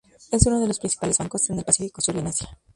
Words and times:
Es 0.31 0.47
uno 0.47 0.59
de 0.59 0.67
los 0.67 0.79
principales 0.79 1.19
bancos 1.19 1.47
en 1.51 1.59
el 1.59 1.63
Pacífico 1.63 2.01
Sur 2.01 2.15
y 2.15 2.19
en 2.21 2.25
Asia. 2.29 2.57